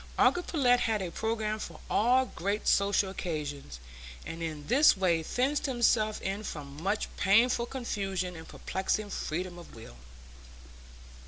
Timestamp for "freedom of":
9.11-9.75